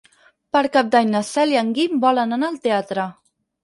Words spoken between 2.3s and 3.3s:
anar al teatre.